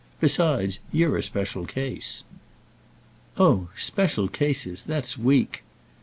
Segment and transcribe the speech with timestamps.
[0.19, 2.23] Besides, you're a special case."
[3.37, 5.61] "Oh special cases—that's weak!"